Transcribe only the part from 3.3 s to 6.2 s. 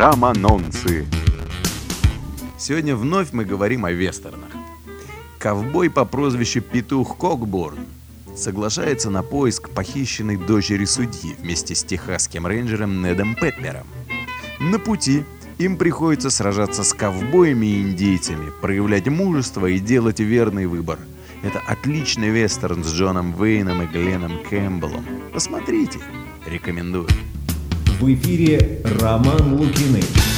мы говорим о вестернах. Ковбой по